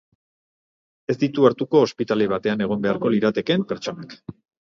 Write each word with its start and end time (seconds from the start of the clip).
Ez 1.13 1.15
ditu 1.23 1.45
hartuko 1.49 1.83
ospitale 1.89 2.29
batean 2.33 2.65
egon 2.67 2.83
beharko 2.87 3.13
liratekeen 3.17 3.67
pertsonak. 3.73 4.19